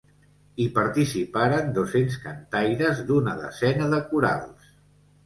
[0.61, 4.73] Hi participaran dos-cents cantaires d’una desena de corals.